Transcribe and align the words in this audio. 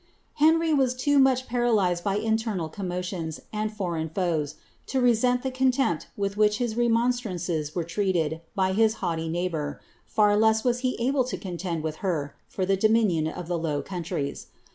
Henry 0.37 0.73
was 0.73 1.05
loo 1.05 1.19
much 1.19 1.45
paralyzed 1.45 2.03
by 2.03 2.15
internal 2.15 2.73
(and 3.53 3.71
foreign 3.71 4.09
foes 4.09 4.55
to 4.87 4.99
resent 4.99 5.43
the 5.43 5.51
contempt 5.51 6.07
with 6.17 6.35
which 6.37 6.57
his 6.57 6.75
were 7.75 7.83
treated 7.83 8.41
by 8.55 8.73
his 8.73 8.95
haughty 8.95 9.29
neighbour, 9.29 9.79
far 10.07 10.35
less 10.35 10.63
was 10.63 10.79
he 10.79 10.95
able 10.99 11.23
to 11.25 11.37
contetid 11.37 11.83
with 11.83 11.97
her 11.97 12.35
for 12.47 12.65
the 12.65 12.75
dominion 12.77 13.27
of 13.27 13.47
the 13.47 13.59
Low 13.59 13.83
Countries. 13.83 14.47